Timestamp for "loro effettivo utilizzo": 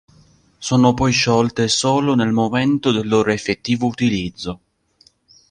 3.07-4.59